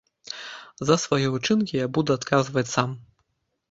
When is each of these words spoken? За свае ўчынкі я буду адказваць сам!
За 0.89 0.95
свае 1.03 1.27
ўчынкі 1.35 1.73
я 1.81 1.87
буду 2.01 2.09
адказваць 2.19 2.69
сам! 2.77 3.01